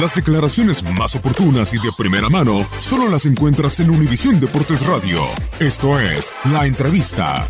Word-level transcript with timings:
Las 0.00 0.14
declaraciones 0.14 0.82
más 0.82 1.14
oportunas 1.16 1.72
y 1.72 1.78
de 1.78 1.90
primera 1.96 2.28
mano 2.28 2.68
solo 2.78 3.08
las 3.08 3.24
encuentras 3.24 3.80
en 3.80 3.88
Univisión 3.88 4.38
Deportes 4.38 4.86
Radio. 4.86 5.22
Esto 5.58 5.98
es 5.98 6.34
La 6.52 6.66
Entrevista. 6.66 7.48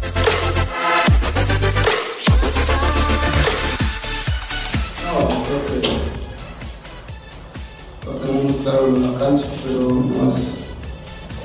tenemos 8.22 8.44
muy 8.44 8.62
claro 8.62 8.87
en 8.87 9.12
la 9.12 9.19
cancha, 9.19 9.47
pero 9.65 9.88
no 9.91 10.28
es 10.28 10.53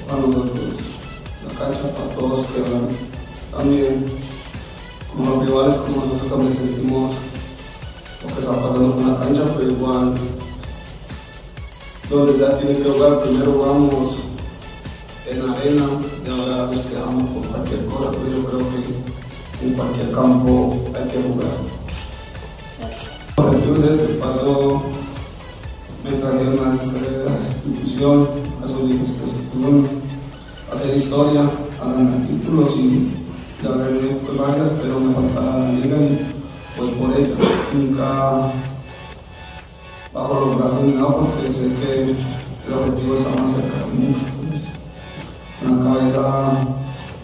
para 0.07 0.21
nosotros 0.21 0.59
la 1.47 1.59
cancha, 1.59 1.95
para 1.95 2.15
todos 2.15 2.45
que 2.45 3.57
también 3.57 4.05
como 5.11 5.41
rivales, 5.41 5.75
como 5.77 6.05
nosotros 6.05 6.29
también 6.29 6.55
sentimos 6.55 7.15
lo 8.21 8.27
que 8.27 8.39
está 8.39 8.51
pasando 8.51 8.95
con 8.95 9.11
la 9.11 9.19
cancha, 9.19 9.43
pero 9.57 9.71
igual 9.71 10.15
donde 12.11 12.37
sea 12.37 12.57
tiene 12.57 12.77
que 12.77 12.89
jugar, 12.89 13.21
primero 13.21 13.53
jugamos 13.53 14.17
en 15.29 15.45
la 15.45 15.53
arena 15.53 15.85
y 16.25 16.29
ahora 16.29 16.65
nos 16.67 16.81
quedamos 16.81 17.31
con 17.31 17.43
cualquier 17.43 17.85
cosa, 17.85 18.11
pero 18.11 18.37
yo 18.37 18.43
creo 18.45 18.59
que 18.59 19.65
en 19.65 19.73
cualquier 19.73 20.11
campo 20.11 20.81
hay 20.93 21.09
que 21.09 21.21
jugar. 21.21 21.47
Entonces 23.53 24.01
pasó 24.19 24.83
me 26.03 26.11
trajeron 26.13 26.67
a 26.67 26.73
esta 26.73 27.59
institución, 27.63 28.27
a 28.63 28.67
su 28.67 28.87
institución, 28.87 29.87
a 30.69 30.73
hacer 30.73 30.95
historia, 30.95 31.49
a 31.79 31.93
ganar 31.93 32.27
títulos 32.27 32.75
y 32.77 33.11
ya 33.63 33.71
venido 33.71 34.17
pues 34.25 34.37
varias, 34.37 34.69
pero 34.81 34.99
me 34.99 35.13
faltaba 35.13 35.59
la 35.59 35.71
liga 35.71 35.97
y 35.97 36.19
pues 36.75 36.89
por 36.91 37.17
ello 37.17 37.35
nunca 37.73 38.51
bajo 40.13 40.39
los 40.39 40.57
brazos 40.57 40.83
ni 40.83 40.93
nada 40.93 41.15
porque 41.15 41.53
sé 41.53 41.69
que 41.75 42.03
el 42.03 42.73
objetivo 42.73 43.15
está 43.15 43.29
más 43.41 43.51
cerca 43.51 43.77
que 43.79 43.93
nunca. 43.93 44.19
Pues, 44.47 44.71
cabeza 45.61 46.67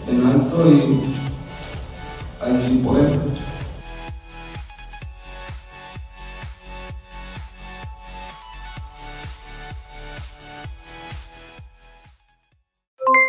en 0.06 0.26
alto 0.26 0.70
y 0.70 1.14
hay 2.40 2.52
que 2.52 2.66
ello. 2.66 3.20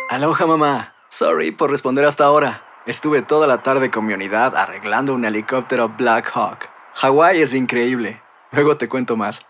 Aloha 0.08 0.46
mamá. 0.46 0.94
Sorry 1.08 1.50
por 1.50 1.70
responder 1.70 2.04
hasta 2.04 2.24
ahora. 2.24 2.62
Estuve 2.86 3.22
toda 3.22 3.46
la 3.46 3.62
tarde 3.62 3.90
con 3.90 4.06
mi 4.06 4.14
unidad 4.14 4.56
arreglando 4.56 5.14
un 5.14 5.24
helicóptero 5.24 5.88
Black 5.88 6.30
Hawk. 6.34 6.68
Hawái 6.94 7.42
es 7.42 7.54
increíble. 7.54 8.22
Luego 8.52 8.76
te 8.76 8.88
cuento 8.88 9.16
más. 9.16 9.49